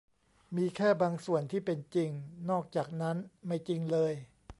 [0.55, 2.09] มีแค่บางส่วนที่เป็นจริง
[2.49, 3.17] นอกจากนั้น
[3.47, 4.13] ไม่จริงเลย